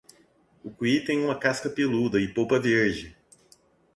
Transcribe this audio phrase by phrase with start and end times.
[0.63, 3.15] O kiwi tem uma casca peluda e polpa verde.